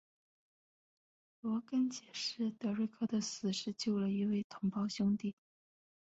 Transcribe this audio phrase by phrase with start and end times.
[1.41, 5.35] 罗根解释德瑞克的死是救了一位同袍兄弟。